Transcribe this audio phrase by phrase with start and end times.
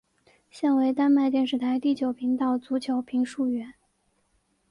[0.49, 3.75] 现为丹麦电视台第九频道足球评述员。